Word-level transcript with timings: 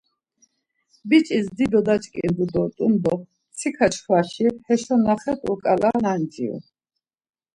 Biç̌is 1.07 1.47
dido 1.57 1.79
daç̌ǩindu 1.87 2.45
dort̆un 2.53 2.93
do 3.03 3.13
mtsika 3.23 3.87
çkvaşi 3.93 4.47
heşo 4.67 4.95
na 5.05 5.15
xet̆u 5.21 5.53
ǩala 5.63 5.91
nanciru. 6.03 6.57